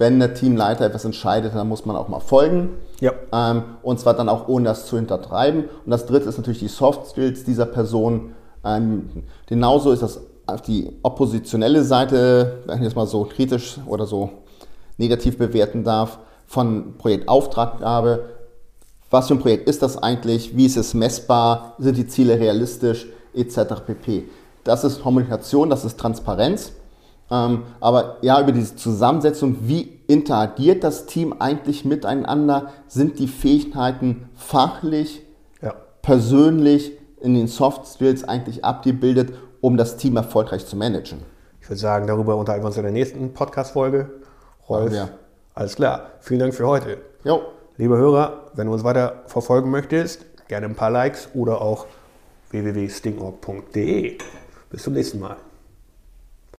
wenn 0.00 0.18
der 0.18 0.32
Teamleiter 0.32 0.86
etwas 0.86 1.04
entscheidet, 1.04 1.54
dann 1.54 1.68
muss 1.68 1.84
man 1.84 1.94
auch 1.94 2.08
mal 2.08 2.20
folgen. 2.20 2.70
Ja. 3.00 3.12
Ähm, 3.32 3.62
und 3.82 4.00
zwar 4.00 4.14
dann 4.14 4.30
auch 4.30 4.48
ohne 4.48 4.64
das 4.64 4.86
zu 4.86 4.96
hintertreiben. 4.96 5.64
Und 5.84 5.90
das 5.90 6.06
dritte 6.06 6.26
ist 6.26 6.38
natürlich 6.38 6.60
die 6.60 6.68
Soft 6.68 7.06
Skills 7.06 7.44
dieser 7.44 7.66
Person. 7.66 8.32
Ähm, 8.64 9.10
genauso 9.44 9.92
ist 9.92 10.02
das 10.02 10.22
auf 10.46 10.62
die 10.62 10.90
oppositionelle 11.02 11.84
Seite, 11.84 12.62
wenn 12.64 12.78
ich 12.78 12.84
das 12.84 12.94
mal 12.94 13.06
so 13.06 13.24
kritisch 13.24 13.76
oder 13.86 14.06
so 14.06 14.30
negativ 14.96 15.36
bewerten 15.36 15.84
darf, 15.84 16.18
von 16.46 16.94
Projektauftraggabe. 16.96 18.24
Was 19.10 19.28
für 19.28 19.34
ein 19.34 19.40
Projekt 19.40 19.68
ist 19.68 19.82
das 19.82 20.02
eigentlich? 20.02 20.56
Wie 20.56 20.64
ist 20.64 20.78
es 20.78 20.94
messbar? 20.94 21.74
Sind 21.78 21.98
die 21.98 22.06
Ziele 22.06 22.40
realistisch? 22.40 23.06
Etc. 23.34 23.58
pp. 23.86 24.24
Das 24.64 24.82
ist 24.82 25.02
Kommunikation, 25.02 25.68
das 25.68 25.84
ist 25.84 26.00
Transparenz. 26.00 26.72
Ähm, 27.30 27.62
aber 27.80 28.16
ja, 28.22 28.40
über 28.40 28.52
diese 28.52 28.76
Zusammensetzung, 28.76 29.56
wie 29.62 30.00
interagiert 30.08 30.82
das 30.82 31.06
Team 31.06 31.34
eigentlich 31.38 31.84
miteinander? 31.84 32.70
Sind 32.88 33.18
die 33.18 33.28
Fähigkeiten 33.28 34.28
fachlich, 34.34 35.22
ja. 35.62 35.74
persönlich 36.02 36.92
in 37.20 37.34
den 37.34 37.46
Soft 37.46 37.86
Skills 37.86 38.24
eigentlich 38.24 38.64
abgebildet, 38.64 39.32
um 39.60 39.76
das 39.76 39.96
Team 39.96 40.16
erfolgreich 40.16 40.66
zu 40.66 40.76
managen? 40.76 41.20
Ich 41.60 41.68
würde 41.68 41.80
sagen, 41.80 42.06
darüber 42.06 42.36
unterhalten 42.36 42.64
wir 42.64 42.68
uns 42.68 42.76
in 42.76 42.82
der 42.82 42.92
nächsten 42.92 43.32
Podcast-Folge. 43.32 44.10
Rolf, 44.68 44.92
ja. 44.92 45.08
alles 45.54 45.76
klar. 45.76 46.10
Vielen 46.20 46.40
Dank 46.40 46.54
für 46.54 46.66
heute. 46.66 46.98
Jo. 47.22 47.42
Liebe 47.76 47.96
Hörer, 47.96 48.50
wenn 48.54 48.66
du 48.66 48.72
uns 48.72 48.84
weiter 48.84 49.22
verfolgen 49.26 49.70
möchtest, 49.70 50.26
gerne 50.48 50.66
ein 50.66 50.74
paar 50.74 50.90
Likes 50.90 51.28
oder 51.34 51.62
auch 51.62 51.86
www.stingorg.de. 52.50 54.18
Bis 54.70 54.82
zum 54.82 54.94
nächsten 54.94 55.20
Mal. 55.20 55.36